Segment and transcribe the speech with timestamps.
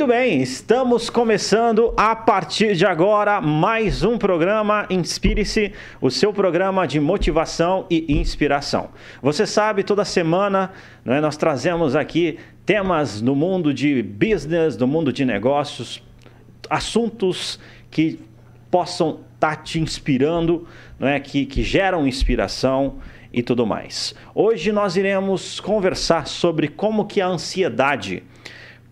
[0.00, 6.88] Muito bem, estamos começando a partir de agora mais um programa Inspire-se, o seu programa
[6.88, 8.88] de motivação e inspiração.
[9.20, 10.72] Você sabe, toda semana
[11.04, 16.02] né, nós trazemos aqui temas no mundo de business, no mundo de negócios,
[16.70, 17.60] assuntos
[17.90, 18.18] que
[18.70, 20.66] possam estar tá te inspirando,
[20.98, 22.94] né, que, que geram inspiração
[23.30, 24.14] e tudo mais.
[24.34, 28.22] Hoje nós iremos conversar sobre como que a ansiedade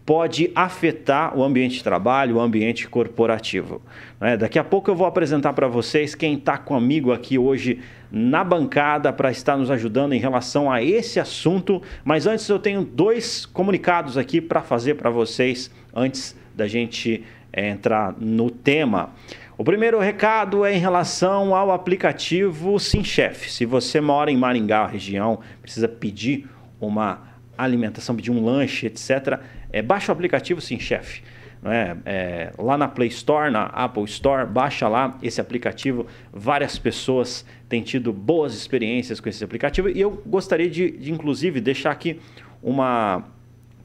[0.08, 3.82] pode afetar o ambiente de trabalho, o ambiente corporativo.
[4.18, 4.38] Né?
[4.38, 7.80] Daqui a pouco eu vou apresentar para vocês quem está comigo aqui hoje
[8.10, 11.82] na bancada para estar nos ajudando em relação a esse assunto.
[12.02, 17.68] Mas antes eu tenho dois comunicados aqui para fazer para vocês antes da gente é,
[17.68, 19.10] entrar no tema.
[19.58, 23.52] O primeiro recado é em relação ao aplicativo SimChef.
[23.52, 26.48] Se você mora em Maringá, região, precisa pedir
[26.80, 29.38] uma alimentação, pedir um lanche, etc.,
[29.78, 31.22] é, baixa o aplicativo Sim Chef.
[31.64, 31.96] É?
[32.06, 36.06] É, lá na Play Store, na Apple Store, baixa lá esse aplicativo.
[36.32, 41.60] Várias pessoas têm tido boas experiências com esse aplicativo e eu gostaria de, de inclusive,
[41.60, 42.20] deixar aqui
[42.62, 43.24] uma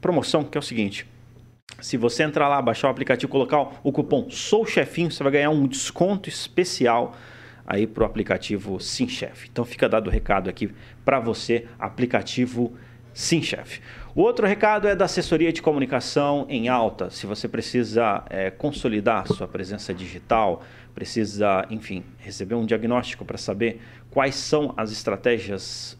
[0.00, 1.06] promoção que é o seguinte.
[1.80, 5.50] Se você entrar lá, baixar o aplicativo, colocar o cupom Sou Chefinho, você vai ganhar
[5.50, 7.16] um desconto especial
[7.66, 9.48] aí para o aplicativo Sim Chef.
[9.50, 10.70] Então fica dado o recado aqui
[11.04, 12.72] para você, aplicativo
[13.12, 13.80] Sim Chef.
[14.16, 17.10] O outro recado é da assessoria de comunicação em alta.
[17.10, 20.62] Se você precisa é, consolidar sua presença digital,
[20.94, 25.98] precisa, enfim, receber um diagnóstico para saber quais são as estratégias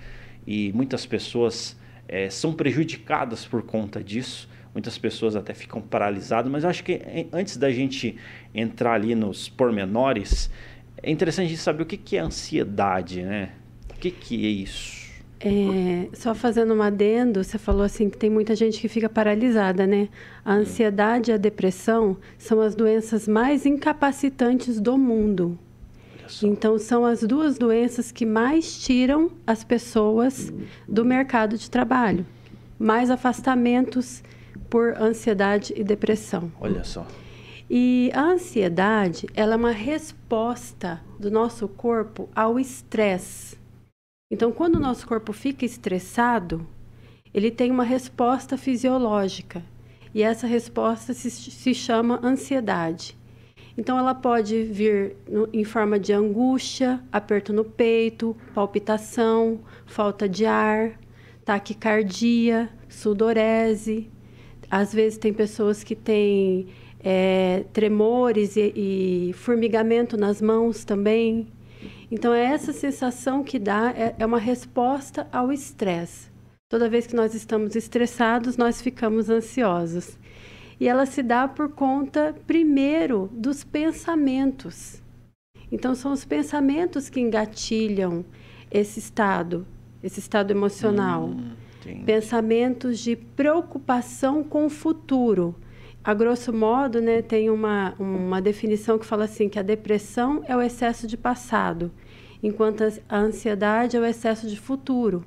[0.46, 4.48] e muitas pessoas é, são prejudicadas por conta disso.
[4.74, 8.16] Muitas pessoas até ficam paralisadas, mas eu acho que é, antes da gente
[8.54, 10.50] entrar ali nos pormenores,
[11.02, 13.52] é interessante a gente saber o que, é ansiedade, né?
[13.90, 14.97] O que é isso?
[15.40, 19.86] É, só fazendo um adendo, você falou assim que tem muita gente que fica paralisada,
[19.86, 20.08] né?
[20.44, 20.58] A hum.
[20.58, 25.58] ansiedade e a depressão são as doenças mais incapacitantes do mundo.
[26.42, 30.52] Então, são as duas doenças que mais tiram as pessoas
[30.86, 32.26] do mercado de trabalho.
[32.78, 34.22] Mais afastamentos
[34.68, 36.52] por ansiedade e depressão.
[36.60, 37.06] Olha só.
[37.70, 43.58] E a ansiedade, ela é uma resposta do nosso corpo ao estresse.
[44.30, 46.66] Então, quando o nosso corpo fica estressado,
[47.32, 49.64] ele tem uma resposta fisiológica.
[50.14, 53.16] E essa resposta se, se chama ansiedade.
[53.76, 60.44] Então, ela pode vir no, em forma de angústia, aperto no peito, palpitação, falta de
[60.44, 60.98] ar,
[61.42, 64.10] taquicardia, sudorese.
[64.70, 66.68] Às vezes, tem pessoas que têm
[67.00, 71.48] é, tremores e, e formigamento nas mãos também.
[72.10, 76.30] Então, é essa sensação que dá é, é uma resposta ao estresse.
[76.68, 80.18] Toda vez que nós estamos estressados, nós ficamos ansiosos.
[80.80, 85.02] E ela se dá por conta, primeiro, dos pensamentos.
[85.70, 88.24] Então, são os pensamentos que engatilham
[88.70, 89.66] esse estado,
[90.02, 91.24] esse estado emocional.
[91.24, 95.54] Hum, pensamentos de preocupação com o futuro
[96.02, 100.56] a grosso modo, né, tem uma, uma definição que fala assim que a depressão é
[100.56, 101.90] o excesso de passado,
[102.42, 105.24] enquanto a ansiedade é o excesso de futuro.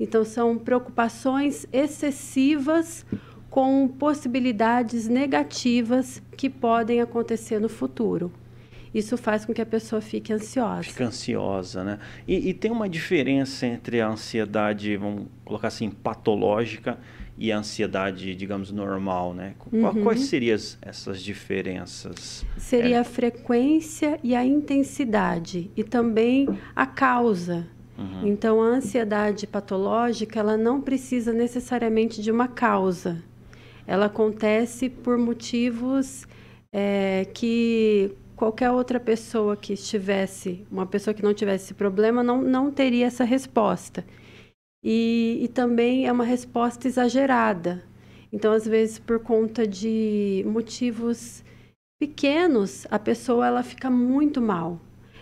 [0.00, 3.04] Então são preocupações excessivas
[3.50, 8.30] com possibilidades negativas que podem acontecer no futuro.
[8.94, 10.82] isso faz com que a pessoa fique ansiosa.
[10.82, 11.98] Fica ansiosa, né?
[12.26, 16.98] E, e tem uma diferença entre a ansiedade, vamos colocar assim, patológica
[17.38, 19.54] e a ansiedade, digamos, normal, né?
[19.72, 20.02] Uhum.
[20.02, 22.44] Quais seriam essas diferenças?
[22.56, 22.98] Seria é.
[22.98, 27.66] a frequência e a intensidade e também a causa.
[27.96, 28.26] Uhum.
[28.26, 33.22] Então, a ansiedade patológica, ela não precisa necessariamente de uma causa.
[33.86, 36.26] Ela acontece por motivos
[36.72, 42.42] é, que qualquer outra pessoa que estivesse, uma pessoa que não tivesse esse problema, não,
[42.42, 44.04] não teria essa resposta.
[44.82, 47.82] E, e também é uma resposta exagerada.
[48.32, 51.42] Então, às vezes, por conta de motivos
[51.98, 54.80] pequenos, a pessoa ela fica muito mal.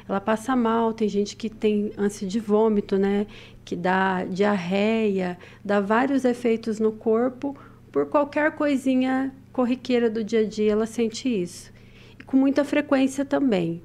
[0.08, 3.26] Ela passa mal, tem gente que tem ânsia de vômito, né?
[3.64, 7.56] Que dá diarreia, dá vários efeitos no corpo.
[7.90, 11.72] Por qualquer coisinha corriqueira do dia a dia, ela sente isso.
[12.20, 13.82] E com muita frequência também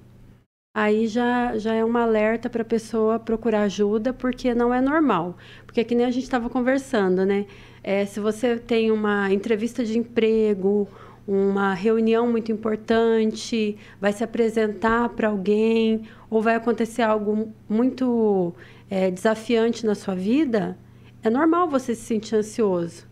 [0.74, 5.38] aí já, já é um alerta para a pessoa procurar ajuda, porque não é normal.
[5.66, 7.46] Porque que nem a gente estava conversando, né?
[7.84, 10.88] É, se você tem uma entrevista de emprego,
[11.28, 18.54] uma reunião muito importante, vai se apresentar para alguém, ou vai acontecer algo muito
[18.90, 20.78] é, desafiante na sua vida,
[21.24, 23.06] é normal você se sentir ansioso.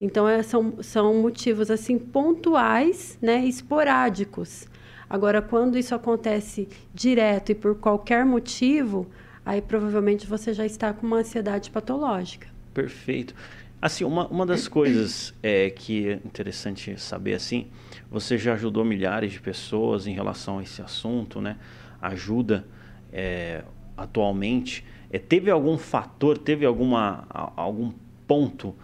[0.00, 4.68] Então, é, são, são motivos assim pontuais, né, esporádicos.
[5.08, 9.06] Agora, quando isso acontece direto e por qualquer motivo,
[9.44, 12.48] aí provavelmente você já está com uma ansiedade patológica.
[12.74, 13.34] Perfeito.
[13.80, 17.68] Assim, uma, uma das coisas é, que é interessante saber assim,
[18.10, 21.56] você já ajudou milhares de pessoas em relação a esse assunto, né?
[22.02, 22.66] Ajuda
[23.12, 23.62] é,
[23.96, 24.84] atualmente.
[25.10, 27.92] É, teve algum fator, teve alguma, algum
[28.26, 28.74] ponto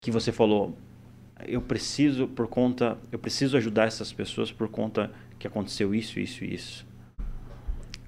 [0.00, 0.76] que você falou,
[1.46, 5.10] eu preciso por conta, eu preciso ajudar essas pessoas por conta
[5.42, 6.86] que aconteceu isso, isso e isso.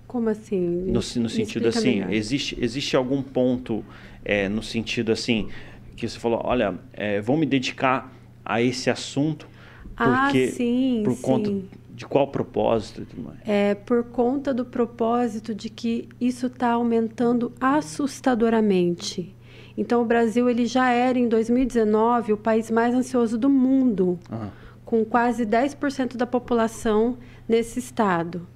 [0.07, 0.61] Como assim?
[0.61, 3.85] No, no sentido assim, existe, existe algum ponto
[4.25, 5.49] é, no sentido assim
[5.97, 8.13] que você falou, olha, é, vou me dedicar
[8.45, 9.49] a esse assunto
[9.97, 11.23] porque ah, sim, por sim.
[11.23, 11.53] conta
[11.91, 13.05] de qual propósito?
[13.45, 19.35] É por conta do propósito de que isso está aumentando assustadoramente.
[19.77, 24.19] Então o Brasil ele já era em 2019 o país mais ansioso do mundo.
[24.31, 28.47] Uhum com quase 10% da população nesse estado.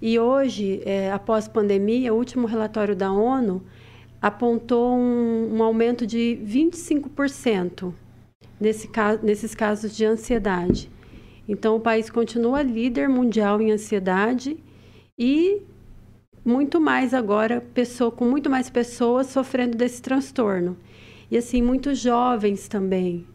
[0.00, 3.62] E hoje, é, após pandemia, o último relatório da ONU
[4.20, 7.92] apontou um, um aumento de 25%
[8.60, 8.90] nesse
[9.22, 10.90] nesses casos de ansiedade.
[11.48, 14.56] Então, o país continua líder mundial em ansiedade
[15.18, 15.62] e
[16.44, 20.76] muito mais agora, pessoa, com muito mais pessoas sofrendo desse transtorno.
[21.30, 23.26] E assim, muitos jovens também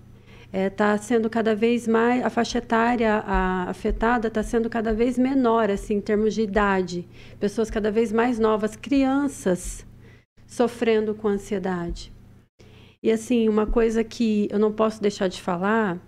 [0.52, 4.92] está é, tá sendo cada vez mais a faixa etária a, afetada está sendo cada
[4.94, 7.08] vez menor assim em termos de idade.
[7.40, 9.86] Pessoas cada vez mais novas crianças
[10.48, 12.12] sofrendo com ansiedade.
[13.02, 16.00] E assim uma coisa que eu não posso deixar de falar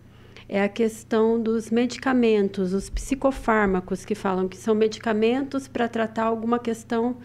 [0.50, 6.58] é a questão dos medicamentos os psicofármacos que falam que são medicamentos para tratar alguma
[6.58, 7.18] questão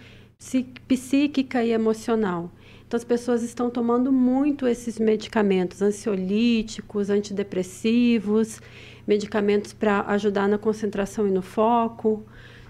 [0.86, 2.52] psíquica e emocional
[2.86, 8.60] então, as pessoas estão tomando muito esses medicamentos ansiolíticos, antidepressivos,
[9.05, 12.24] medicamentos para ajudar na concentração e no foco.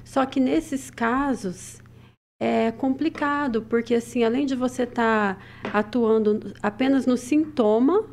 [0.04, 1.82] Só que nesses casos
[2.40, 8.04] é complicado, porque assim, além de você estar tá atuando apenas no sintoma,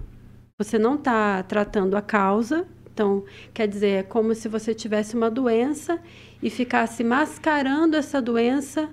[0.60, 2.67] você não está tratando a causa.
[2.93, 6.00] Então, quer dizer, é como se você tivesse uma doença
[6.41, 8.89] e ficasse mascarando essa doença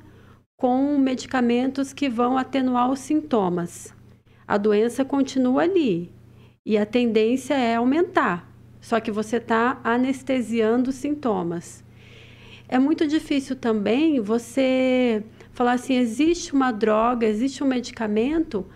[0.60, 3.94] com medicamentos que vão atenuar os sintomas.
[4.46, 6.12] A doença continua ali
[6.66, 8.46] e a tendência é aumentar,
[8.78, 11.82] só que você está anestesiando os sintomas.
[12.68, 18.66] É muito difícil também você falar assim: existe uma droga, existe um medicamento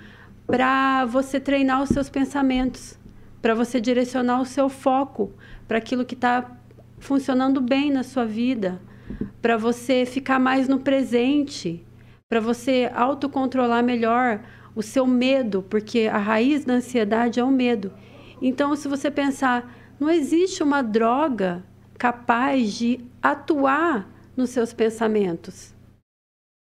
[0.47, 2.99] para você treinar os seus pensamentos,
[3.43, 5.33] para você direcionar o seu foco
[5.69, 6.51] para aquilo que está
[6.99, 8.81] funcionando bem na sua vida
[9.41, 11.85] para você ficar mais no presente,
[12.29, 14.41] para você autocontrolar melhor
[14.75, 17.93] o seu medo, porque a raiz da ansiedade é o medo.
[18.41, 21.65] Então, se você pensar, não existe uma droga
[21.97, 25.75] capaz de atuar nos seus pensamentos.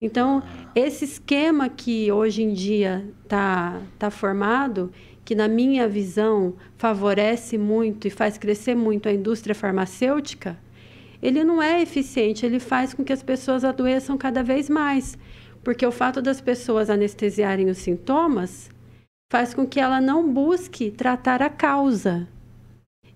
[0.00, 0.43] Então,
[0.75, 4.93] esse esquema que hoje em dia está tá formado,
[5.25, 10.59] que na minha visão favorece muito e faz crescer muito a indústria farmacêutica,
[11.23, 15.16] ele não é eficiente, ele faz com que as pessoas adoeçam cada vez mais,
[15.62, 18.70] porque o fato das pessoas anestesiarem os sintomas
[19.30, 22.28] faz com que ela não busque tratar a causa.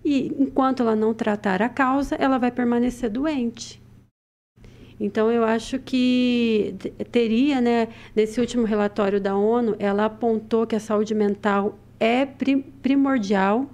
[0.03, 3.81] E enquanto ela não tratar a causa, ela vai permanecer doente.
[4.99, 6.75] Então, eu acho que
[7.11, 12.25] teria, né, nesse último relatório da ONU, ela apontou que a saúde mental é
[12.81, 13.67] primordial,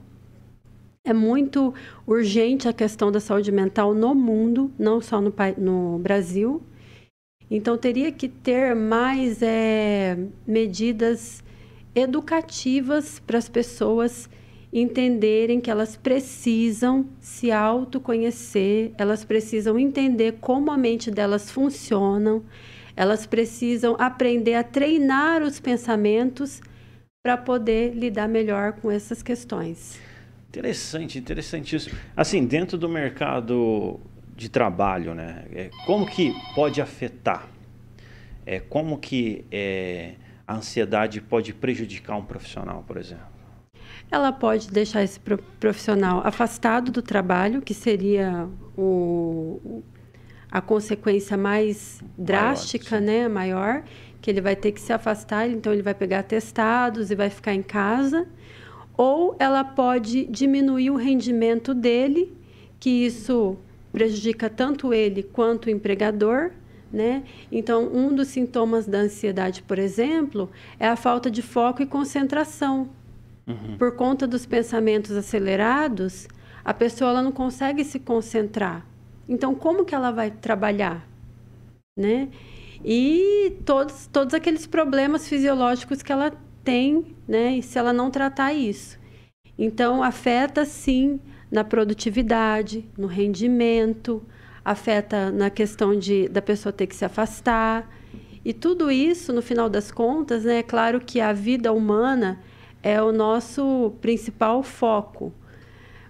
[1.10, 1.74] é muito
[2.06, 6.62] urgente a questão da saúde mental no mundo, não só no, no Brasil.
[7.50, 11.42] Então, teria que ter mais é, medidas
[11.96, 14.30] educativas para as pessoas
[14.72, 22.42] entenderem que elas precisam se autoconhecer, elas precisam entender como a mente delas funciona,
[22.96, 26.62] elas precisam aprender a treinar os pensamentos
[27.24, 30.07] para poder lidar melhor com essas questões.
[30.58, 31.96] Interessante, interessante isso.
[32.16, 34.00] Assim, dentro do mercado
[34.36, 35.46] de trabalho, né?
[35.52, 37.48] É, como que pode afetar?
[38.46, 40.16] É, como que é,
[40.48, 43.38] a ansiedade pode prejudicar um profissional, por exemplo?
[44.10, 45.20] ela pode deixar esse
[45.60, 48.48] profissional afastado do trabalho, que seria
[48.78, 49.84] o,
[50.50, 53.84] a consequência mais drástica, maior, né, maior,
[54.22, 57.54] que ele vai ter que se afastar, então ele vai pegar testados e vai ficar
[57.54, 58.28] em casa,
[58.98, 62.36] ou ela pode diminuir o rendimento dele,
[62.80, 63.56] que isso
[63.92, 66.52] prejudica tanto ele quanto o empregador,
[66.92, 67.24] né?
[67.52, 70.50] Então, um dos sintomas da ansiedade, por exemplo,
[70.80, 72.90] é a falta de foco e concentração.
[73.46, 73.78] Uhum.
[73.78, 76.28] Por conta dos pensamentos acelerados,
[76.66, 78.86] a pessoa ela não consegue se concentrar.
[79.28, 81.08] Então, como que ela vai trabalhar?
[81.96, 82.30] Né?
[82.84, 86.32] E todos, todos aqueles problemas fisiológicos que ela
[86.68, 87.56] tem, né?
[87.56, 89.00] E se ela não tratar isso.
[89.58, 91.18] Então, afeta sim
[91.50, 94.22] na produtividade, no rendimento,
[94.66, 97.90] afeta na questão de da pessoa ter que se afastar.
[98.44, 102.38] E tudo isso, no final das contas, né, é claro que a vida humana
[102.84, 105.34] é o nosso principal foco.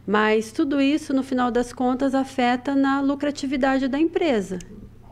[0.08, 4.58] Mas tudo isso, no final das contas, afeta na lucratividade da empresa.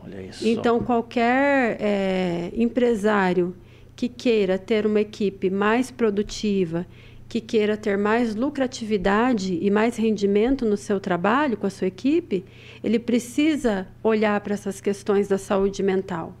[0.02, 0.44] Olha isso.
[0.44, 3.54] Então, qualquer é, empresário
[3.96, 6.86] que queira ter uma equipe mais produtiva,
[7.28, 12.44] que queira ter mais lucratividade e mais rendimento no seu trabalho com a sua equipe,
[12.84, 16.36] ele precisa olhar para essas questões da saúde mental.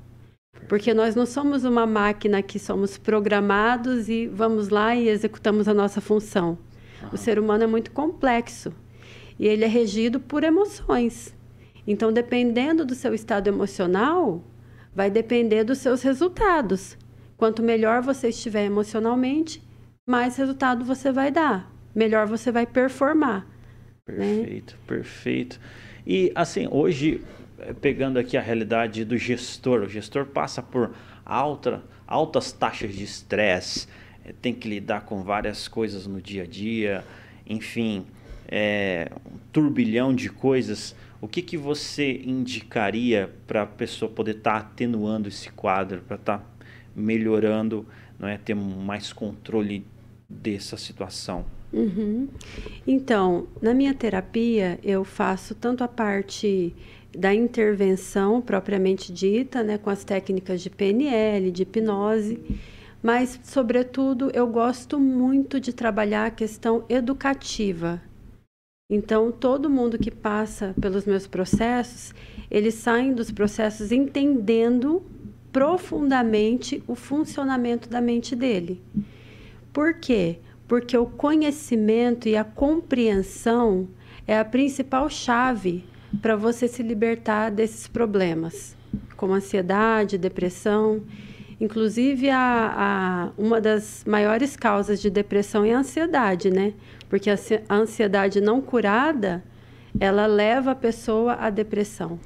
[0.68, 5.74] Porque nós não somos uma máquina que somos programados e vamos lá e executamos a
[5.74, 6.58] nossa função.
[7.12, 8.72] O ser humano é muito complexo
[9.38, 11.34] e ele é regido por emoções.
[11.86, 14.42] Então, dependendo do seu estado emocional,
[14.94, 16.96] vai depender dos seus resultados.
[17.36, 19.62] Quanto melhor você estiver emocionalmente,
[20.06, 23.46] mais resultado você vai dar, melhor você vai performar.
[24.08, 24.14] Né?
[24.14, 24.80] Perfeito, né?
[24.86, 25.60] perfeito.
[26.06, 27.22] E assim, hoje
[27.58, 33.04] eh, pegando aqui a realidade do gestor, o gestor passa por alta, altas taxas de
[33.04, 33.88] estresse,
[34.24, 37.04] eh, tem que lidar com várias coisas no dia a dia,
[37.46, 38.06] enfim,
[38.48, 40.94] é, um turbilhão de coisas.
[41.20, 46.16] O que, que você indicaria para a pessoa poder estar tá atenuando esse quadro, para
[46.16, 46.44] estar tá
[46.96, 47.86] melhorando,
[48.18, 49.86] não é, ter mais controle
[50.28, 51.44] dessa situação?
[51.72, 52.28] Uhum.
[52.86, 56.74] Então, na minha terapia, eu faço tanto a parte
[57.16, 62.40] da intervenção propriamente dita, né, com as técnicas de PNL, de hipnose,
[63.02, 68.00] mas, sobretudo, eu gosto muito de trabalhar a questão educativa.
[68.90, 72.14] Então, todo mundo que passa pelos meus processos,
[72.50, 75.02] eles saem dos processos entendendo
[75.56, 78.82] profundamente o funcionamento da mente dele.
[79.72, 80.38] Por quê?
[80.68, 83.88] Porque o conhecimento e a compreensão
[84.26, 85.82] é a principal chave
[86.20, 88.76] para você se libertar desses problemas,
[89.16, 91.02] como ansiedade, depressão.
[91.58, 96.74] Inclusive, a, a, uma das maiores causas de depressão é a ansiedade, né?
[97.08, 97.38] Porque a,
[97.70, 99.42] ansiedade não curada,
[99.98, 102.20] ela leva a pessoa à depressão.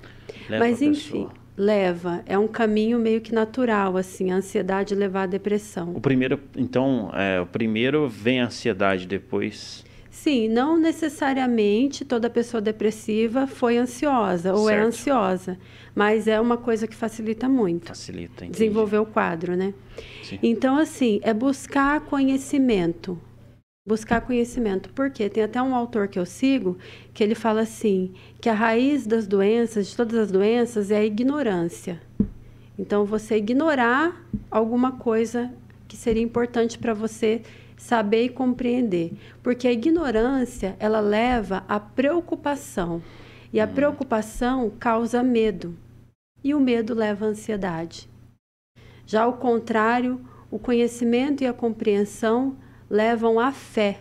[0.49, 1.29] Leva Mas, enfim,
[1.61, 2.23] leva.
[2.25, 5.95] É um caminho meio que natural, assim, a ansiedade levar à depressão.
[5.95, 9.85] O primeiro, então, é, o primeiro vem a ansiedade, depois...
[10.11, 14.83] Sim, não necessariamente toda pessoa depressiva foi ansiosa ou é certo.
[14.83, 15.59] é ansiosa,
[15.95, 17.89] mas é uma coisa que facilita muito.
[17.89, 18.53] Facilita, entendi.
[18.53, 19.73] Desenvolver o quadro, né?
[20.25, 20.39] Sim.
[20.43, 23.19] Então, assim, é buscar conhecimento.
[23.87, 24.91] Buscar conhecimento.
[24.93, 26.79] Porque tem até um autor que eu sigo
[27.13, 31.05] que ele fala assim: que a raiz das doenças, de todas as doenças, é a
[31.05, 32.01] ignorância.
[32.79, 35.53] Então, você ignorar alguma coisa
[35.87, 37.43] que seria importante para você
[37.77, 43.03] saber e compreender, porque a ignorância ela leva à preocupação
[43.53, 43.75] e a hum.
[43.75, 45.77] preocupação causa medo
[46.45, 48.09] e o medo leva à ansiedade.
[49.07, 50.21] Já ao contrário,
[50.51, 52.57] o conhecimento e a compreensão
[52.91, 54.01] levam à fé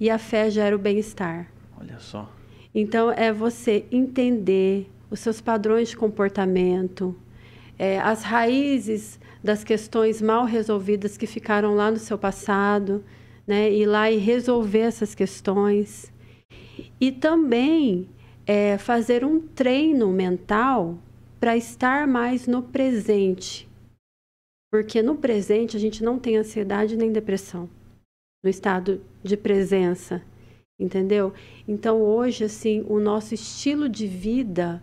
[0.00, 1.52] e a fé gera o bem-estar.
[1.78, 2.32] Olha só.
[2.74, 7.14] Então é você entender os seus padrões de comportamento,
[7.78, 13.04] é, as raízes das questões mal resolvidas que ficaram lá no seu passado,
[13.46, 13.70] né?
[13.70, 16.12] Ir lá e resolver essas questões.
[17.00, 18.08] E também
[18.46, 20.98] é, fazer um treino mental
[21.38, 23.68] para estar mais no presente.
[24.70, 27.70] Porque no presente a gente não tem ansiedade nem depressão.
[28.42, 30.22] No estado de presença,
[30.78, 31.32] entendeu?
[31.66, 34.82] Então hoje assim, o nosso estilo de vida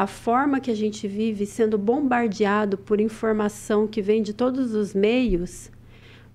[0.00, 4.94] a forma que a gente vive sendo bombardeado por informação que vem de todos os
[4.94, 5.70] meios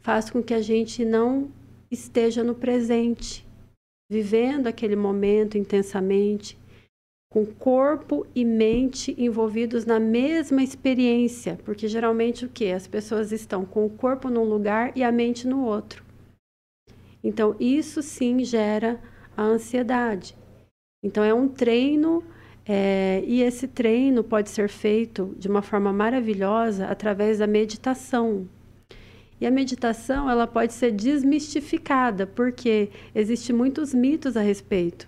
[0.02, 1.50] faz com que a gente não
[1.90, 3.44] esteja no presente,
[4.08, 6.56] vivendo aquele momento intensamente,
[7.32, 12.72] com corpo e mente envolvidos na mesma experiência, porque geralmente o que?
[12.72, 16.05] As pessoas estão com o corpo num lugar e a mente no outro.
[17.25, 19.01] Então, isso sim gera
[19.36, 20.38] a ansiedade.
[21.03, 22.24] Então, é um treino
[22.67, 28.48] é, e esse treino pode ser feito de uma forma maravilhosa através da meditação.
[29.41, 35.08] E a meditação ela pode ser desmistificada, porque existem muitos mitos a respeito.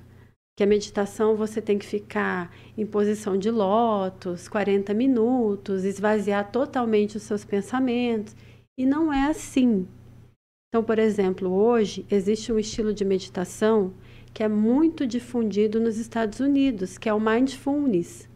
[0.57, 7.15] Que a meditação você tem que ficar em posição de lótus, 40 minutos, esvaziar totalmente
[7.15, 8.35] os seus pensamentos.
[8.75, 9.87] E não é assim.
[10.77, 13.95] Então, por exemplo, hoje existe um estilo de meditação
[14.31, 18.29] que é muito difundido nos Estados Unidos, que é o mindfulness.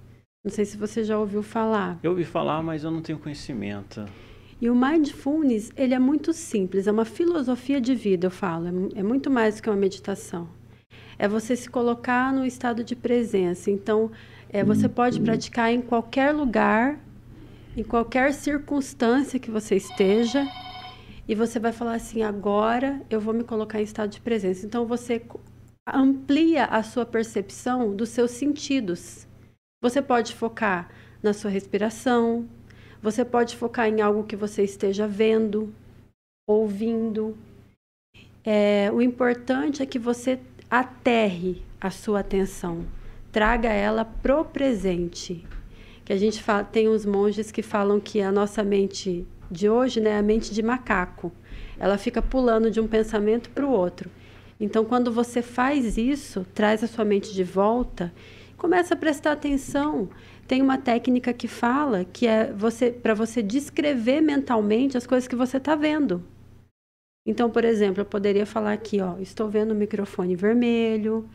[0.43, 1.99] Não sei se você já ouviu falar.
[2.01, 4.03] Eu ouvi falar, mas eu não tenho conhecimento.
[4.59, 9.01] E o mindfulness, ele é muito simples, é uma filosofia de vida, eu falo, é,
[9.01, 10.49] é muito mais do que uma meditação.
[11.19, 13.69] É você se colocar no estado de presença.
[13.69, 14.09] Então,
[14.49, 16.99] é, você pode praticar em qualquer lugar,
[17.77, 20.43] em qualquer circunstância que você esteja,
[21.31, 24.65] e você vai falar assim: agora eu vou me colocar em estado de presença.
[24.65, 25.25] Então, você
[25.87, 29.25] amplia a sua percepção dos seus sentidos.
[29.81, 30.91] Você pode focar
[31.23, 32.49] na sua respiração,
[33.01, 35.73] você pode focar em algo que você esteja vendo,
[36.45, 37.37] ouvindo.
[38.43, 40.37] É, o importante é que você
[40.69, 42.85] aterre a sua atenção,
[43.31, 45.47] traga ela pro presente.
[46.03, 49.99] Que a gente fala, tem uns monges que falam que a nossa mente de hoje
[49.99, 51.31] né, é a mente de macaco.
[51.77, 54.09] Ela fica pulando de um pensamento para o outro.
[54.59, 58.13] Então, quando você faz isso, traz a sua mente de volta,
[58.57, 60.09] começa a prestar atenção.
[60.47, 65.35] Tem uma técnica que fala que é você para você descrever mentalmente as coisas que
[65.35, 66.23] você está vendo.
[67.25, 71.27] Então, por exemplo, eu poderia falar aqui, ó, estou vendo um microfone vermelho,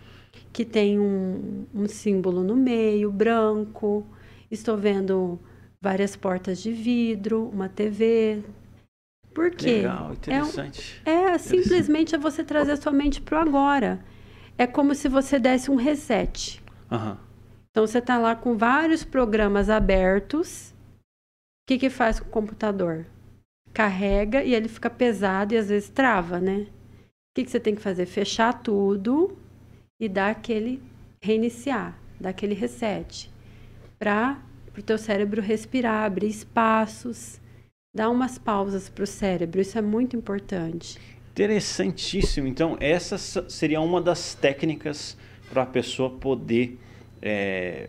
[0.53, 4.07] que tem um, um símbolo no meio, branco.
[4.51, 5.39] Estou vendo
[5.87, 8.43] várias portas de vidro, uma TV,
[9.33, 9.83] por quê?
[9.83, 11.01] Legal, interessante.
[11.05, 14.05] É, é simplesmente é você trazer a sua mente para o agora.
[14.59, 16.61] É como se você desse um reset.
[16.91, 17.17] Uhum.
[17.71, 20.71] Então você está lá com vários programas abertos.
[20.71, 23.07] O que, que faz com o computador?
[23.73, 26.67] Carrega e ele fica pesado e às vezes trava, né?
[26.67, 28.07] O que, que você tem que fazer?
[28.07, 29.39] Fechar tudo
[30.01, 30.83] e dar aquele
[31.23, 33.31] reiniciar, dar aquele reset.
[34.01, 34.39] Para
[34.81, 37.41] o teu cérebro respirar, abrir espaços
[37.97, 40.99] Dá umas pausas para o cérebro, isso é muito importante.
[41.31, 42.47] Interessantíssimo.
[42.47, 43.17] Então, essa
[43.49, 45.17] seria uma das técnicas
[45.49, 46.79] para a pessoa poder
[47.23, 47.89] é,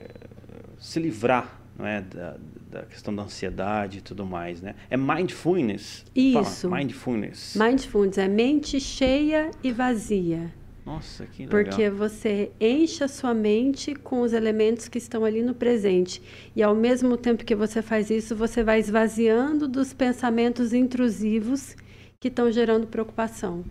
[0.80, 2.38] se livrar não é, da,
[2.71, 4.62] da, questão da ansiedade e tudo mais.
[4.62, 4.76] Né?
[4.89, 6.06] É mindfulness?
[6.15, 6.69] Isso.
[6.69, 7.58] Fala, mindfulness.
[7.58, 10.54] Mindfulness é mente cheia e vazia.
[10.88, 11.65] Nossa, que legal.
[11.65, 16.21] Porque você enche a sua mente com os elementos que estão ali no presente.
[16.56, 21.76] E ao mesmo tempo que você faz isso, você vai esvaziando dos pensamentos intrusivos
[22.21, 23.65] que estão gerando preocupação.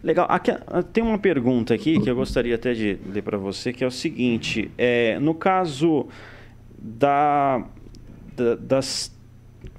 [0.00, 0.26] Legal.
[0.30, 3.82] Aqui, ah, tem uma pergunta aqui que eu gostaria até de ler para você, que
[3.82, 6.06] é o seguinte: é, no caso
[6.78, 7.66] da,
[8.36, 9.12] da, das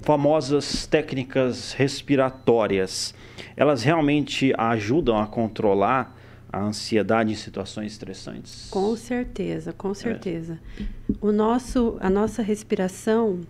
[0.02, 3.14] famosas técnicas respiratórias,
[3.56, 6.14] elas realmente ajudam a controlar
[6.52, 8.68] a ansiedade em situações estressantes?
[8.70, 10.58] Com certeza, com certeza.
[10.80, 10.84] É.
[11.20, 13.40] O nosso, a nossa respiração,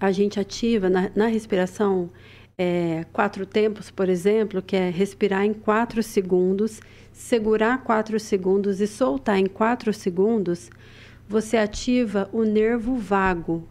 [0.00, 2.10] a gente ativa na, na respiração
[2.58, 6.80] é, quatro tempos, por exemplo, que é respirar em quatro segundos,
[7.12, 10.70] segurar quatro segundos e soltar em quatro segundos,
[11.28, 13.66] você ativa o nervo vago.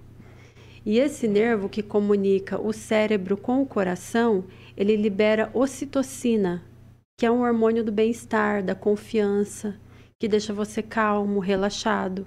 [0.86, 6.64] E esse nervo que comunica o cérebro com o coração, ele libera ocitocina,
[7.22, 9.80] que é um hormônio do bem-estar, da confiança,
[10.20, 12.26] que deixa você calmo, relaxado.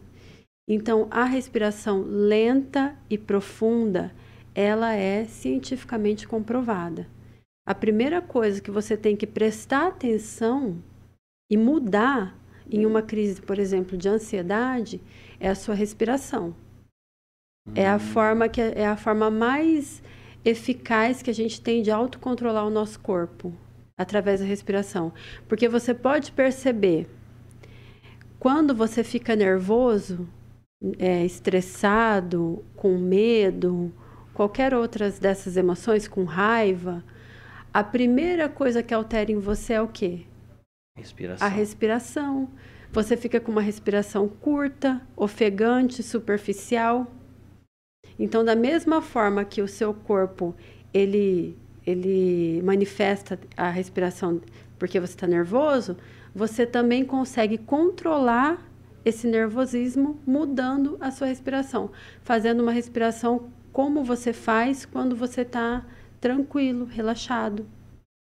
[0.68, 4.14] Então, a respiração lenta e profunda,
[4.54, 7.08] ela é cientificamente comprovada.
[7.66, 10.80] A primeira coisa que você tem que prestar atenção
[11.50, 12.38] e mudar
[12.70, 15.00] em uma crise, por exemplo, de ansiedade,
[15.40, 16.54] é a sua respiração.
[17.74, 20.00] É a forma que é a forma mais
[20.44, 23.52] eficaz que a gente tem de autocontrolar o nosso corpo
[23.98, 25.12] através da respiração,
[25.48, 27.06] porque você pode perceber
[28.38, 30.28] quando você fica nervoso,
[30.98, 33.92] é, estressado, com medo,
[34.34, 37.02] qualquer outras dessas emoções, com raiva,
[37.72, 40.26] a primeira coisa que altera em você é o quê?
[40.96, 41.46] Respiração.
[41.46, 42.48] A respiração.
[42.92, 47.10] Você fica com uma respiração curta, ofegante, superficial.
[48.18, 50.54] Então, da mesma forma que o seu corpo
[50.92, 54.40] ele ele manifesta a respiração
[54.78, 55.96] porque você está nervoso,
[56.34, 58.60] você também consegue controlar
[59.04, 61.90] esse nervosismo mudando a sua respiração,
[62.22, 65.84] fazendo uma respiração como você faz quando você está
[66.20, 67.66] tranquilo, relaxado.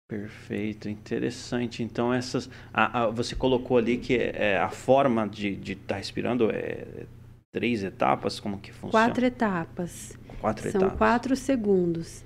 [0.10, 1.84] Perfeito, interessante.
[1.84, 6.50] Então essas, a, a, você colocou ali que é, a forma de estar tá respirando
[6.52, 7.06] é
[7.52, 9.06] três etapas, como que funciona?
[9.06, 10.18] Quatro etapas.
[10.40, 10.98] Quatro São etapas.
[10.98, 12.24] quatro segundos.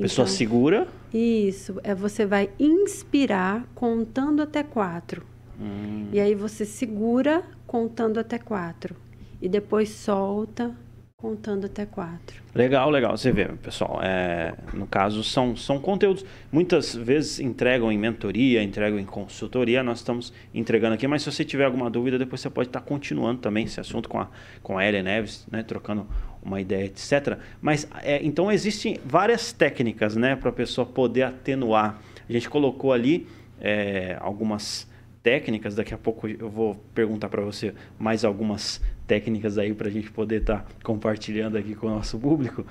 [0.00, 0.88] A pessoa Então, segura.
[1.12, 5.24] Isso, é você vai inspirar contando até quatro.
[5.60, 8.96] Hum, E aí você segura contando até quatro.
[9.42, 10.74] E depois solta
[11.16, 12.42] contando até quatro.
[12.54, 13.14] Legal, legal.
[13.16, 14.00] Você vê, pessoal.
[14.02, 16.24] é, no caso, são, são conteúdos.
[16.50, 19.82] Muitas vezes entregam em mentoria, entregam em consultoria.
[19.82, 21.06] Nós estamos entregando aqui.
[21.06, 24.18] Mas se você tiver alguma dúvida, depois você pode estar continuando também esse assunto com
[24.18, 24.30] a,
[24.62, 26.06] com a Ellen Neves, né, trocando
[26.42, 27.38] uma ideia, etc.
[27.60, 32.00] Mas é, então existem várias técnicas, né, para a pessoa poder atenuar.
[32.28, 33.26] A gente colocou ali
[33.60, 34.88] é, algumas
[35.22, 35.74] técnicas.
[35.74, 40.10] Daqui a pouco eu vou perguntar para você mais algumas técnicas aí para a gente
[40.10, 42.64] poder estar compartilhando aqui com o nosso público.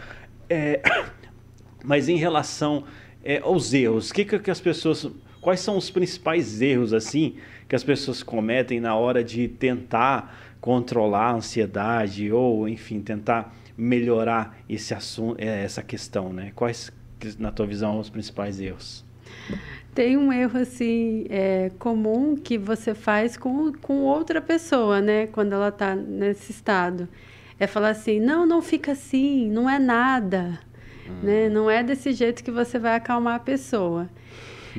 [0.50, 0.82] É,
[1.84, 2.84] mas em relação
[3.24, 5.08] é, aos erros, que, que as pessoas,
[5.42, 7.36] quais são os principais erros assim
[7.68, 14.58] que as pessoas cometem na hora de tentar controlar a ansiedade ou, enfim, tentar melhorar
[14.68, 16.52] esse assunto, é, essa questão, né?
[16.56, 16.92] Quais,
[17.38, 19.06] na tua visão, os principais erros?
[19.96, 25.28] Tem um erro assim é, comum que você faz com, com outra pessoa, né?
[25.28, 27.08] Quando ela está nesse estado.
[27.60, 30.60] É falar assim, não, não fica assim, não é nada.
[31.24, 31.50] Né?
[31.50, 34.08] Não é desse jeito que você vai acalmar a pessoa.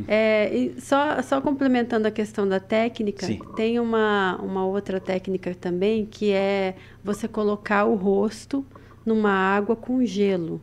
[0.08, 3.38] É, só, só complementando a questão da técnica, Sim.
[3.56, 8.64] tem uma, uma outra técnica também que é você colocar o rosto
[9.04, 10.60] numa água com gelo.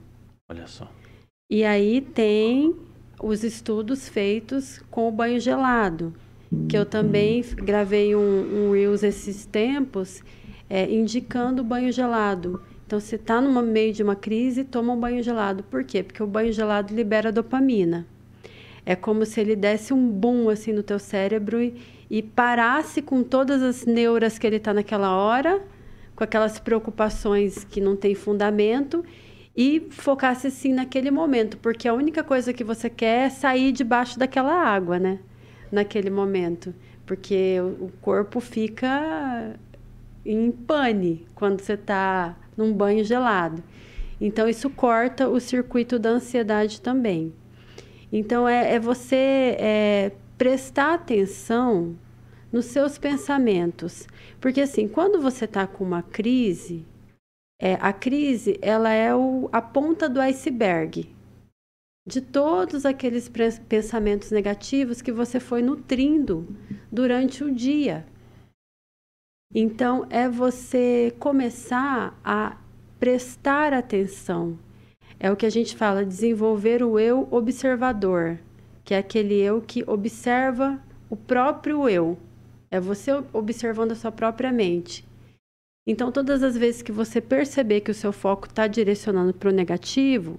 [0.50, 0.89] Olha só.
[1.50, 2.76] E aí tem
[3.21, 6.13] os estudos feitos com o banho gelado,
[6.69, 8.19] que eu também gravei um,
[8.69, 10.21] um Reels esses tempos,
[10.69, 12.62] é, indicando o banho gelado.
[12.86, 15.62] Então, se está no meio de uma crise, toma um banho gelado.
[15.63, 16.04] Por quê?
[16.04, 18.08] Porque o banho gelado libera dopamina.
[18.89, 21.76] É como se ele desse um boom assim no teu cérebro e,
[22.10, 25.62] e parasse com todas as neuras que ele está naquela hora,
[26.15, 29.04] com aquelas preocupações que não tem fundamento
[29.54, 34.17] e focasse assim naquele momento, porque a única coisa que você quer é sair debaixo
[34.17, 35.19] daquela água, né?
[35.69, 36.73] Naquele momento,
[37.06, 39.54] porque o o corpo fica
[40.26, 43.62] em pane quando você está num banho gelado.
[44.21, 47.34] Então isso corta o circuito da ansiedade também.
[48.12, 51.98] Então é, é você é, prestar atenção
[52.52, 54.08] nos seus pensamentos,
[54.39, 56.86] porque assim, quando você está com uma crise,
[57.62, 61.13] é, a crise ela é o, a ponta do iceberg
[62.08, 63.30] de todos aqueles
[63.67, 66.48] pensamentos negativos que você foi nutrindo
[66.89, 68.06] durante o dia.
[69.54, 72.58] Então é você começar a
[72.98, 74.58] prestar atenção.
[75.19, 78.39] É o que a gente fala, desenvolver o eu observador,
[78.84, 82.17] que é aquele eu que observa o próprio eu.
[82.69, 85.06] É você observando a sua própria mente.
[85.88, 89.53] Então, todas as vezes que você perceber que o seu foco está direcionando para o
[89.53, 90.38] negativo,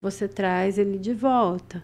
[0.00, 1.82] você traz ele de volta.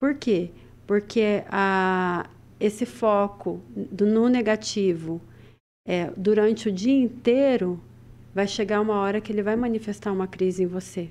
[0.00, 0.50] Por quê?
[0.86, 5.20] Porque a, esse foco do, no negativo
[5.86, 7.80] é, durante o dia inteiro
[8.32, 11.10] vai chegar uma hora que ele vai manifestar uma crise em você.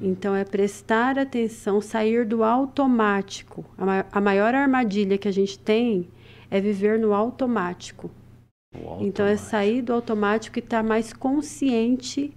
[0.00, 3.64] Então é prestar atenção, sair do automático.
[3.78, 6.08] A, ma- a maior armadilha que a gente tem
[6.50, 8.10] é viver no automático.
[8.74, 9.50] O Então é automático.
[9.50, 12.32] sair do automático e estar mais consciente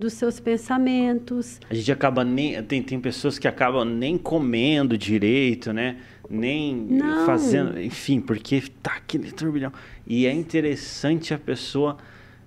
[0.00, 1.60] dos seus pensamentos.
[1.68, 2.62] A gente acaba nem.
[2.62, 5.98] Tem, tem pessoas que acabam nem comendo direito, né?
[6.30, 7.26] Nem Não.
[7.26, 7.78] fazendo.
[7.80, 9.72] Enfim, porque tá aquele turbilhão.
[10.06, 11.98] E é interessante a pessoa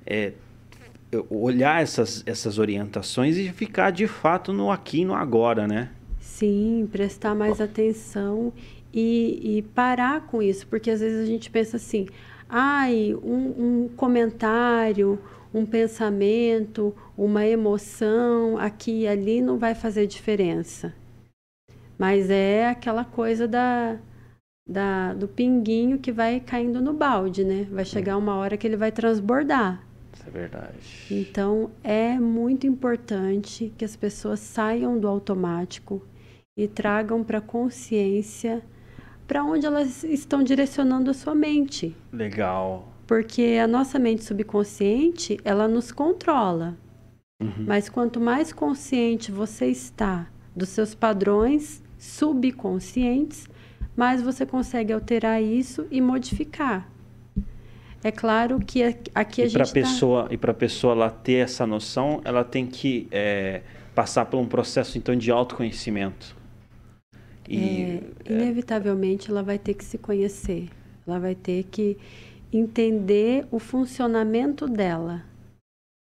[0.05, 0.31] é,
[1.29, 5.89] olhar essas, essas orientações e ficar de fato no aqui e no agora, né?
[6.19, 8.51] Sim, prestar mais atenção
[8.93, 12.07] e, e parar com isso, porque às vezes a gente pensa assim:
[12.49, 15.19] ai, um, um comentário,
[15.53, 20.93] um pensamento, uma emoção aqui e ali não vai fazer diferença.
[21.97, 23.97] Mas é aquela coisa da,
[24.67, 27.67] da, do pinguinho que vai caindo no balde, né?
[27.71, 29.83] Vai chegar uma hora que ele vai transbordar.
[30.25, 31.07] É verdade.
[31.11, 36.05] Então é muito importante que as pessoas saiam do automático
[36.55, 38.63] e tragam para a consciência
[39.27, 41.95] para onde elas estão direcionando a sua mente.
[42.11, 42.87] Legal.
[43.07, 46.77] Porque a nossa mente subconsciente, ela nos controla.
[47.41, 47.65] Uhum.
[47.65, 53.47] Mas quanto mais consciente você está dos seus padrões subconscientes,
[53.95, 56.89] mais você consegue alterar isso e modificar.
[58.03, 58.83] É claro que
[59.15, 62.43] aqui a e gente tá pessoa e para a pessoa ela ter essa noção, ela
[62.43, 63.61] tem que é,
[63.95, 66.35] passar por um processo então de autoconhecimento.
[67.47, 70.69] E, é, é, inevitavelmente ela vai ter que se conhecer,
[71.07, 71.97] ela vai ter que
[72.51, 75.23] entender o funcionamento dela,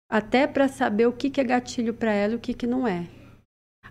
[0.09, 2.87] até para saber o que, que é gatilho para ela e o que, que não
[2.87, 3.07] é,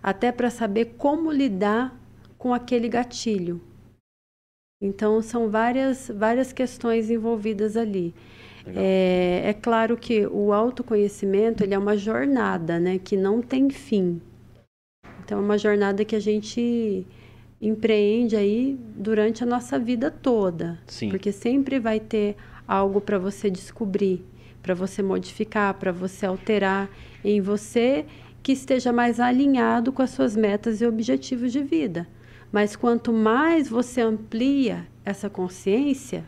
[0.01, 1.95] até para saber como lidar
[2.39, 3.61] com aquele gatilho.
[4.81, 8.15] Então são várias várias questões envolvidas ali.
[8.75, 14.21] É, é, claro que o autoconhecimento ele é uma jornada, né, que não tem fim.
[15.25, 17.07] Então é uma jornada que a gente
[17.61, 20.79] empreende aí durante a nossa vida toda.
[20.87, 21.11] Sim.
[21.11, 22.37] Porque sempre vai ter
[22.67, 24.25] algo para você descobrir,
[24.63, 26.91] para você modificar, para você alterar
[27.25, 28.05] em você
[28.43, 32.07] que esteja mais alinhado com as suas metas e objetivos de vida.
[32.53, 36.25] Mas quanto mais você amplia essa consciência,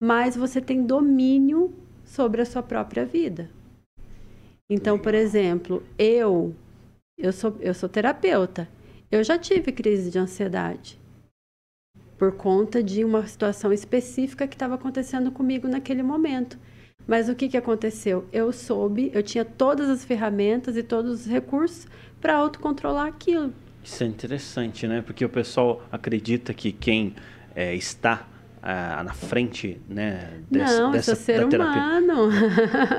[0.00, 1.72] mais você tem domínio
[2.04, 3.50] sobre a sua própria vida.
[4.70, 6.54] Então, por exemplo, eu
[7.16, 8.68] eu sou eu sou terapeuta.
[9.10, 11.00] Eu já tive crise de ansiedade
[12.18, 16.58] por conta de uma situação específica que estava acontecendo comigo naquele momento.
[17.06, 18.26] Mas o que, que aconteceu?
[18.32, 21.86] Eu soube, eu tinha todas as ferramentas e todos os recursos
[22.20, 23.54] para autocontrolar aquilo.
[23.88, 25.00] Isso é interessante, né?
[25.00, 27.14] Porque o pessoal acredita que quem
[27.56, 28.28] é, está
[28.62, 30.42] ah, na frente, né?
[30.50, 32.28] Dessa, não, dessa, ser da terapia, humano.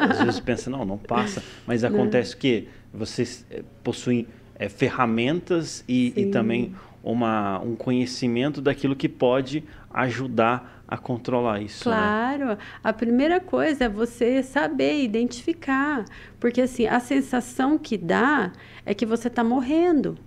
[0.09, 1.43] às vezes pensa, não, não passa.
[1.67, 2.39] Mas acontece não.
[2.39, 6.73] que vocês eh, possuem é, ferramentas e, e, também
[7.03, 11.87] uma, um conhecimento daquilo que pode ajudar a controlar isso.
[11.87, 11.95] Né?
[11.95, 12.57] Claro, né?
[12.83, 16.03] a primeira coisa é você saber identificar,
[16.39, 18.51] porque assim a sensação que dá
[18.83, 20.17] é que você está morrendo.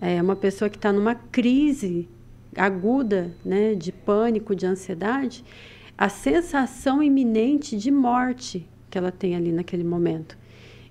[0.00, 2.08] É uma pessoa que está numa crise
[2.56, 5.44] aguda, né, de pânico, de ansiedade,
[5.96, 10.36] a sensação iminente de morte que ela tem ali naquele momento.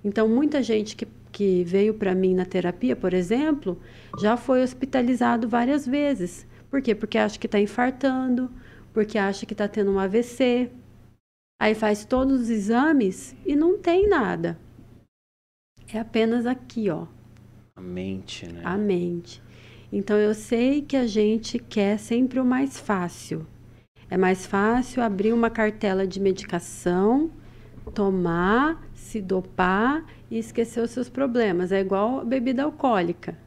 [0.04, 3.82] Então, muita gente que que veio para mim na terapia, por exemplo,
[4.22, 6.46] já foi hospitalizado várias vezes.
[6.70, 6.94] Por quê?
[6.94, 8.52] Porque acha que está infartando,
[8.94, 10.72] porque acha que está tendo um AVC.
[11.60, 14.60] Aí faz todos os exames e não tem nada.
[15.92, 17.08] É apenas aqui, ó.
[17.75, 18.62] A mente, né?
[18.63, 19.41] A mente.
[19.91, 23.45] Então eu sei que a gente quer sempre o mais fácil.
[24.09, 27.31] É mais fácil abrir uma cartela de medicação,
[27.93, 31.71] tomar, se dopar e esquecer os seus problemas.
[31.71, 33.38] É igual bebida alcoólica.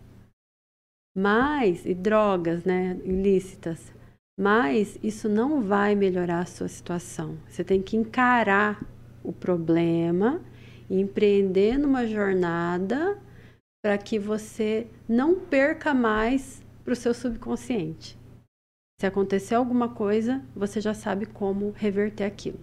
[1.16, 3.92] Mas, e drogas, né, ilícitas.
[4.38, 7.38] Mas isso não vai melhorar a sua situação.
[7.48, 8.84] Você tem que encarar
[9.22, 10.42] o problema
[10.88, 13.18] empreender numa jornada
[13.86, 18.18] para que você não perca mais para o seu subconsciente.
[19.00, 22.58] Se acontecer alguma coisa, você já sabe como reverter aquilo.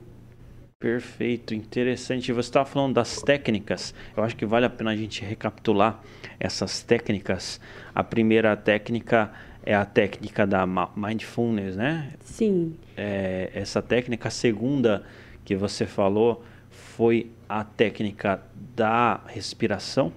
[0.77, 2.33] Perfeito, interessante.
[2.33, 3.95] Você estava falando das técnicas.
[4.17, 6.03] Eu acho que vale a pena a gente recapitular
[6.37, 7.57] essas técnicas.
[7.95, 9.31] A primeira técnica
[9.65, 12.15] é a técnica da mindfulness, né?
[12.19, 12.75] Sim.
[12.97, 14.27] É, essa técnica.
[14.27, 15.05] A segunda
[15.45, 18.41] que você falou foi a técnica
[18.75, 20.11] da respiração.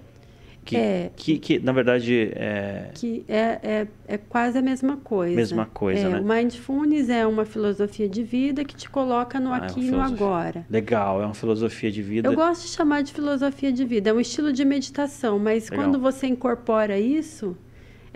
[0.67, 2.91] Que, é, que, que, na verdade é...
[2.93, 5.33] Que é, é, é quase a mesma coisa.
[5.33, 6.19] Mesma coisa, é, né?
[6.19, 9.91] O Mindfulness é uma filosofia de vida que te coloca no ah, é aqui e
[9.91, 10.65] no agora.
[10.69, 12.27] Legal, é uma filosofia de vida.
[12.27, 14.09] Eu gosto de chamar de filosofia de vida.
[14.09, 15.85] É um estilo de meditação, mas Legal.
[15.85, 17.55] quando você incorpora isso,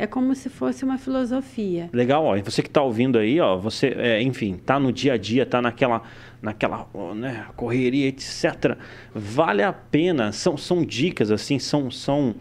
[0.02, 1.88] é como se fosse uma filosofia.
[1.94, 2.36] Legal, ó.
[2.36, 5.46] E você que está ouvindo aí, ó, você, é, enfim, tá no dia a dia,
[5.46, 6.02] tá naquela
[6.42, 8.78] naquela né, correria, etc.
[9.14, 12.34] Vale a pena, são, são dicas, assim, são, são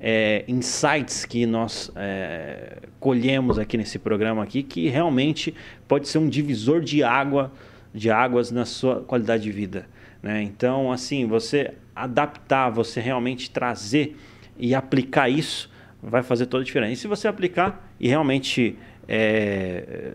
[0.00, 5.52] é, insights que nós é, colhemos aqui nesse programa aqui, que realmente
[5.88, 7.50] pode ser um divisor de água,
[7.92, 9.88] de águas na sua qualidade de vida.
[10.22, 10.42] Né?
[10.42, 14.16] Então, assim, você adaptar, você realmente trazer
[14.56, 15.68] e aplicar isso,
[16.02, 16.92] vai fazer toda a diferença.
[16.92, 20.14] E se você aplicar e realmente é,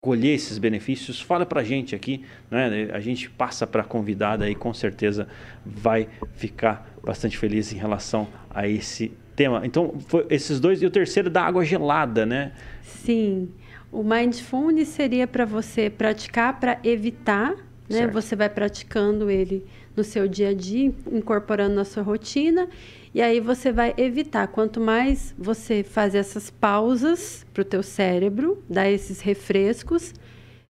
[0.00, 2.90] colher esses benefícios, fala para a gente aqui, né?
[2.92, 5.26] A gente passa para a convidada e com certeza
[5.64, 9.66] vai ficar bastante feliz em relação a esse tema.
[9.66, 12.52] Então, foi esses dois e o terceiro da água gelada, né?
[12.82, 13.48] Sim.
[13.90, 17.50] O Mindfulness seria para você praticar para evitar,
[17.88, 17.98] né?
[17.98, 18.12] Certo.
[18.12, 19.64] Você vai praticando ele
[19.96, 22.68] no seu dia a dia, incorporando na sua rotina,
[23.16, 24.46] e aí você vai evitar.
[24.46, 30.12] Quanto mais você faz essas pausas para o teu cérebro, dar esses refrescos,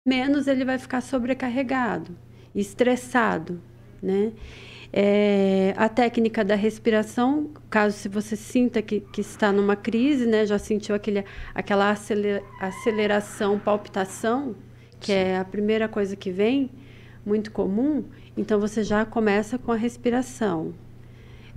[0.08, 2.16] menos ele vai ficar sobrecarregado,
[2.54, 3.60] estressado,
[4.00, 4.32] né?
[4.94, 10.46] É, a técnica da respiração, caso se você sinta que, que está numa crise, né,
[10.46, 11.92] já sentiu aquele, aquela
[12.62, 14.56] aceleração, palpitação,
[15.00, 15.18] que Sim.
[15.18, 16.70] é a primeira coisa que vem,
[17.26, 18.04] muito comum,
[18.38, 20.85] então você já começa com a respiração.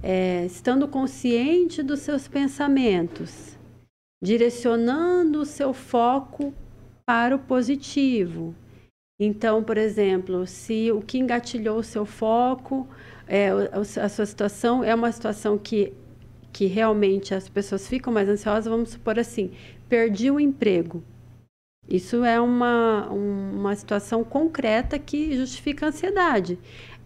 [0.02, 3.56] É, estando consciente dos seus pensamentos,
[4.22, 6.54] direcionando o seu foco
[7.04, 8.54] para o positivo.
[9.20, 12.86] Então, por exemplo, se o que engatilhou o seu foco
[13.28, 13.50] é,
[14.00, 15.92] a sua situação é uma situação que,
[16.50, 19.52] que realmente as pessoas ficam mais ansiosas, vamos supor assim,
[19.88, 21.04] perdi o emprego.
[21.86, 26.58] Isso é uma, uma situação concreta que justifica a ansiedade.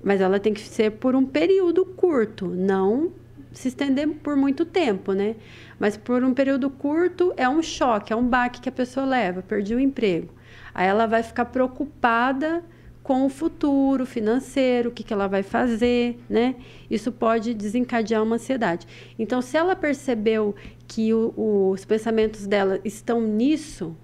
[0.03, 3.12] Mas ela tem que ser por um período curto, não
[3.53, 5.37] se estender por muito tempo, né?
[5.79, 9.43] Mas por um período curto é um choque, é um baque que a pessoa leva,
[9.43, 10.33] perdi o emprego.
[10.75, 12.65] Aí ela vai ficar preocupada
[13.03, 16.55] com o futuro financeiro, o que, que ela vai fazer, né?
[16.88, 18.87] Isso pode desencadear uma ansiedade.
[19.19, 20.55] Então, se ela percebeu
[20.87, 23.97] que o, os pensamentos dela estão nisso,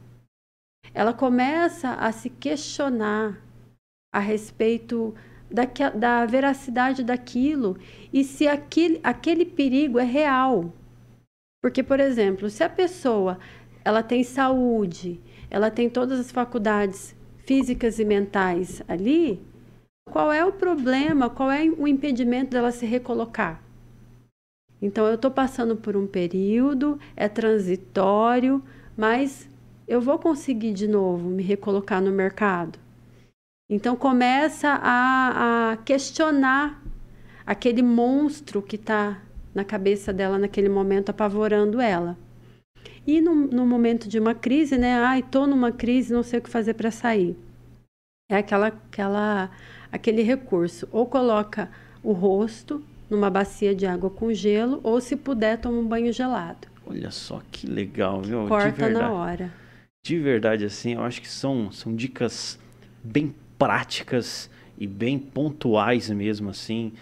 [0.92, 3.40] ela começa a se questionar
[4.12, 5.14] a respeito
[5.50, 7.76] da, da veracidade daquilo
[8.12, 10.72] e se aquele, aquele perigo é real.
[11.62, 13.38] Porque, por exemplo, se a pessoa
[13.84, 19.40] ela tem saúde, ela tem todas as faculdades físicas e mentais ali,
[20.10, 23.62] qual é o problema, qual é o impedimento dela se recolocar?
[24.80, 28.62] Então, eu estou passando por um período, é transitório,
[28.96, 29.48] mas
[29.88, 32.78] eu vou conseguir de novo me recolocar no mercado.
[33.70, 36.82] Então, começa a, a questionar
[37.44, 39.20] aquele monstro que está
[39.54, 42.16] na cabeça dela naquele momento, apavorando ela.
[43.06, 44.94] E no, no momento de uma crise, né?
[44.94, 47.36] Ai, tô numa crise, não sei o que fazer para sair.
[48.30, 49.50] É aquela, aquela,
[49.90, 50.88] aquele recurso.
[50.92, 51.70] Ou coloca
[52.02, 56.68] o rosto numa bacia de água com gelo, ou se puder, toma um banho gelado.
[56.86, 58.46] Olha só que legal, viu?
[58.46, 59.52] Corta na hora.
[60.02, 62.58] De verdade, assim, eu acho que são, são dicas
[63.02, 66.92] bem práticas e bem pontuais mesmo, assim,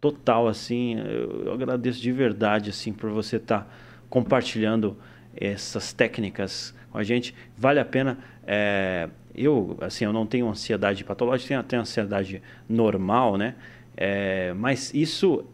[0.00, 0.98] total, assim.
[0.98, 3.66] Eu, eu agradeço de verdade, assim, por você estar tá
[4.08, 4.96] compartilhando
[5.36, 7.34] essas técnicas com a gente.
[7.56, 8.18] Vale a pena.
[8.46, 13.54] É, eu, assim, eu não tenho ansiedade patológica, tenho até ansiedade normal, né?
[13.96, 15.44] É, mas isso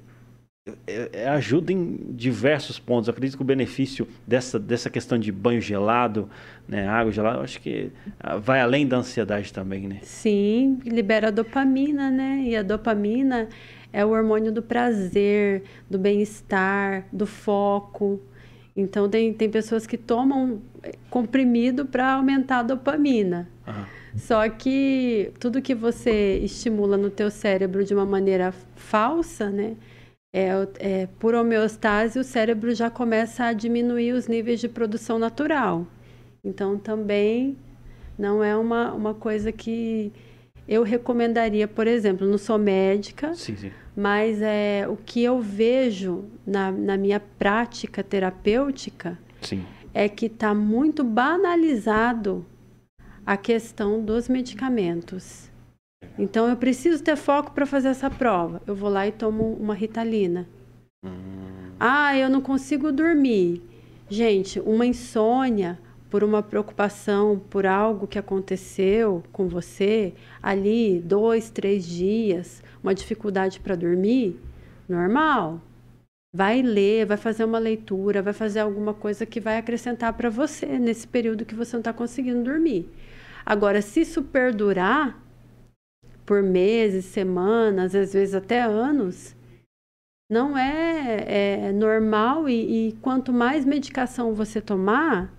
[0.86, 3.08] é, é, ajuda em diversos pontos.
[3.08, 6.30] Eu acredito que o benefício dessa, dessa questão de banho gelado,
[6.68, 9.98] né, água gelada, acho que ah, vai além da ansiedade também, né?
[10.02, 12.42] Sim, libera dopamina, né?
[12.44, 13.48] E a dopamina
[13.92, 18.20] é o hormônio do prazer, do bem-estar, do foco.
[18.76, 23.48] Então, tem, tem pessoas que tomam eh, comprimido para aumentar a dopamina.
[24.16, 29.74] Só que tudo que você estimula no teu cérebro de uma maneira falsa, né?
[30.34, 35.86] É, é, por homeostase, o cérebro já começa a diminuir os níveis de produção natural.
[36.42, 37.56] Então, também
[38.18, 40.10] não é uma, uma coisa que
[40.66, 43.70] eu recomendaria, por exemplo, não sou médica, sim, sim.
[43.94, 49.64] mas é, o que eu vejo na, na minha prática terapêutica sim.
[49.92, 52.46] é que está muito banalizado
[53.26, 55.51] a questão dos medicamentos.
[56.18, 58.62] Então, eu preciso ter foco para fazer essa prova.
[58.66, 60.48] Eu vou lá e tomo uma ritalina.
[61.04, 61.72] Hum.
[61.80, 63.62] Ah, eu não consigo dormir.
[64.08, 65.78] Gente, uma insônia
[66.12, 73.58] por uma preocupação, por algo que aconteceu com você, ali, dois, três dias, uma dificuldade
[73.58, 74.38] para dormir,
[74.86, 75.58] normal.
[76.36, 80.78] Vai ler, vai fazer uma leitura, vai fazer alguma coisa que vai acrescentar para você
[80.78, 82.86] nesse período que você não está conseguindo dormir.
[83.46, 85.18] Agora, se isso perdurar
[86.24, 89.34] por meses, semanas, às vezes até anos,
[90.30, 95.32] não é, é normal e, e quanto mais medicação você tomar,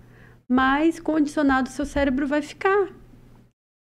[0.48, 2.90] mais condicionado o seu cérebro vai ficar.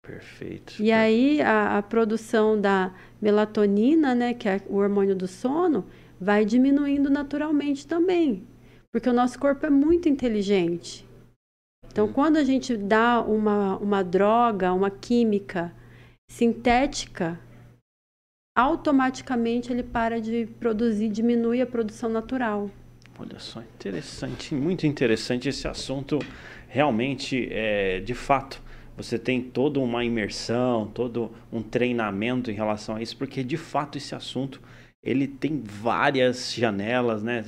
[0.07, 0.81] Perfeito.
[0.81, 5.85] E aí a, a, produção da melatonina, né, que é o hormônio do sono,
[6.19, 8.47] vai diminuindo naturalmente também,
[8.93, 11.07] porque o nosso corpo é muito inteligente.
[11.91, 15.73] Então, quando a gente dá uma, uma droga, uma química
[16.29, 17.39] sintética,
[18.57, 22.71] automaticamente ele para de produzir, diminui a produção natural.
[23.19, 26.19] Olha só, interessante, muito interessante esse assunto.
[26.69, 28.63] Realmente, é, de fato,
[28.97, 33.99] você tem toda uma imersão, todo um treinamento em relação a isso, porque de fato
[33.99, 34.61] esse assunto
[35.03, 37.45] ele tem várias janelas, né?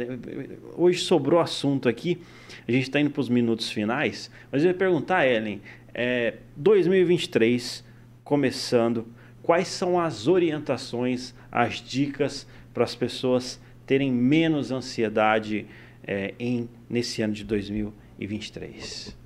[0.76, 2.20] Hoje sobrou assunto aqui,
[2.66, 5.61] a gente está indo para os minutos finais, mas eu ia perguntar, Ellen,
[5.93, 7.83] é, 2023
[8.29, 9.07] começando,
[9.43, 15.64] quais são as orientações, as dicas para as pessoas terem menos ansiedade
[16.07, 19.16] é, em, nesse ano de 2023?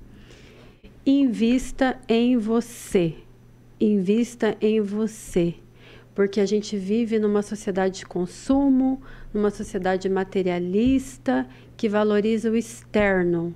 [1.05, 3.13] Invista em você.
[3.77, 5.55] Invista em você.
[6.15, 9.01] Porque a gente vive numa sociedade de consumo,
[9.33, 11.45] numa sociedade materialista
[11.75, 13.53] que valoriza o externo.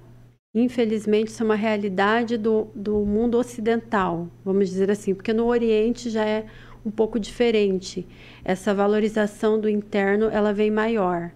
[0.60, 6.10] Infelizmente, isso é uma realidade do, do mundo ocidental, vamos dizer assim, porque no Oriente
[6.10, 6.48] já é
[6.84, 8.08] um pouco diferente.
[8.44, 11.30] Essa valorização do interno, ela vem maior.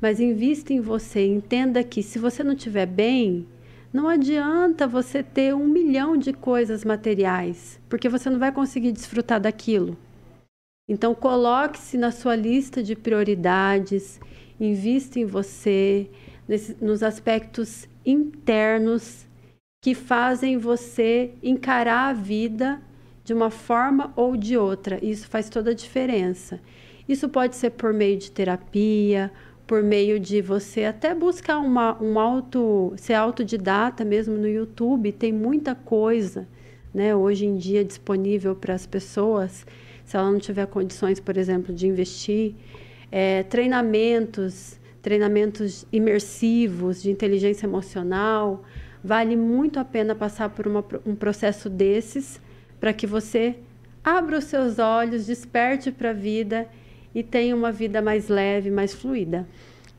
[0.00, 3.46] Mas invista em você, entenda que se você não estiver bem,
[3.92, 9.40] não adianta você ter um milhão de coisas materiais, porque você não vai conseguir desfrutar
[9.40, 9.96] daquilo.
[10.88, 14.18] Então, coloque-se na sua lista de prioridades,
[14.58, 16.10] invista em você,
[16.48, 19.26] nesse, nos aspectos internos
[19.82, 22.80] que fazem você encarar a vida
[23.24, 24.98] de uma forma ou de outra.
[25.04, 26.60] Isso faz toda a diferença.
[27.08, 29.32] Isso pode ser por meio de terapia,
[29.70, 35.32] por meio de você até buscar uma, um auto, ser autodidata mesmo no YouTube, tem
[35.32, 36.48] muita coisa,
[36.92, 39.64] né, hoje em dia disponível para as pessoas,
[40.04, 42.56] se ela não tiver condições, por exemplo, de investir,
[43.12, 48.64] é, treinamentos, treinamentos imersivos de inteligência emocional,
[49.02, 52.40] vale muito a pena passar por uma, um processo desses
[52.78, 53.56] para que você
[54.04, 56.68] abra os seus olhos, desperte para a vida
[57.14, 59.46] e tenha uma vida mais leve, mais fluida.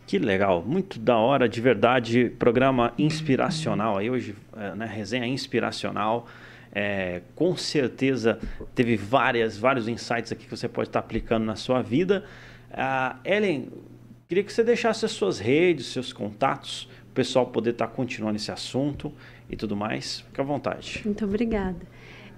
[0.08, 6.28] Que legal, muito da hora, de verdade, programa inspiracional aí hoje, é, né, resenha inspiracional.
[6.74, 8.40] É, com certeza
[8.74, 12.24] teve várias, vários insights aqui que você pode estar aplicando na sua vida.
[12.72, 13.70] Uh, Ellen,
[14.32, 18.50] queria que você deixasse as suas redes, seus contatos, o pessoal poder estar continuando esse
[18.50, 19.12] assunto
[19.50, 20.22] e tudo mais.
[20.22, 21.02] Fique à vontade.
[21.04, 21.82] Muito obrigada.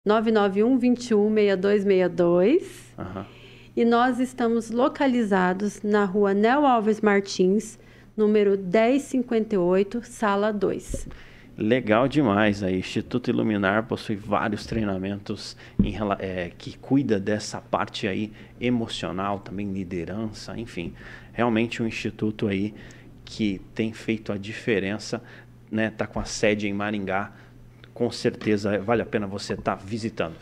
[0.06, 2.94] 991 21 6262.
[2.96, 3.39] Uhum.
[3.80, 7.78] E nós estamos localizados na rua Nel Alves Martins,
[8.14, 11.08] número 1058, sala 2.
[11.56, 12.78] Legal demais aí.
[12.78, 20.60] Instituto Iluminar possui vários treinamentos em, é, que cuida dessa parte aí emocional, também liderança,
[20.60, 20.92] enfim.
[21.32, 22.74] Realmente um instituto aí
[23.24, 25.22] que tem feito a diferença,
[25.72, 25.88] né?
[25.88, 27.32] Tá com a sede em Maringá.
[27.94, 30.34] Com certeza vale a pena você estar tá visitando.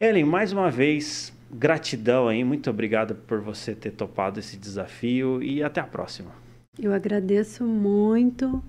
[0.00, 2.44] Ellen, mais uma vez, gratidão aí.
[2.44, 6.30] Muito obrigado por você ter topado esse desafio e até a próxima.
[6.78, 8.62] Eu agradeço muito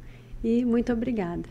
[0.43, 1.43] e muito obrigada.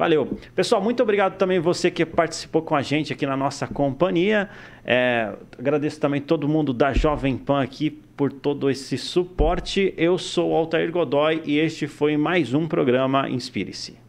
[0.00, 0.38] Valeu.
[0.54, 4.48] Pessoal, muito obrigado também você que participou com a gente aqui na nossa companhia.
[4.82, 9.92] É, agradeço também todo mundo da Jovem Pan aqui por todo esse suporte.
[9.98, 13.99] Eu sou o Altair Godoy e este foi mais um programa Inspire-se.